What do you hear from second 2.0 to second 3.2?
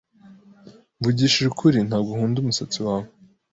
nkunda umusatsi wawe.